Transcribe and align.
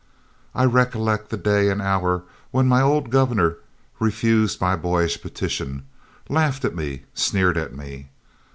I 0.55 0.65
recollect 0.65 1.29
that 1.29 1.43
day 1.43 1.69
and 1.69 1.79
hour 1.79 2.23
when 2.49 2.67
my 2.67 2.81
old 2.81 3.11
governor 3.11 3.57
refused 3.99 4.59
my 4.59 4.75
boyish 4.75 5.21
petition, 5.21 5.83
laughed 6.27 6.65
at 6.65 6.73
me 6.75 7.03
sneered 7.13 7.55
at 7.55 7.75
me. 7.75 8.09